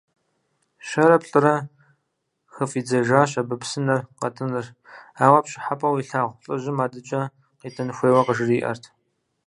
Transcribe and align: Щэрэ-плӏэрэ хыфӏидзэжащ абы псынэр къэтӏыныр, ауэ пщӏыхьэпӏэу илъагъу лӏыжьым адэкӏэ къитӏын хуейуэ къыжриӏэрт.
Щэрэ-плӏэрэ 0.87 1.55
хыфӏидзэжащ 2.53 3.31
абы 3.41 3.55
псынэр 3.61 4.01
къэтӏыныр, 4.19 4.65
ауэ 5.23 5.39
пщӏыхьэпӏэу 5.43 5.99
илъагъу 6.01 6.37
лӏыжьым 6.43 6.77
адэкӏэ 6.85 7.21
къитӏын 7.59 7.89
хуейуэ 7.95 8.21
къыжриӏэрт. 8.25 8.83